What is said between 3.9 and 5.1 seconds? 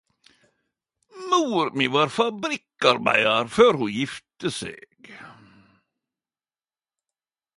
gifte seg.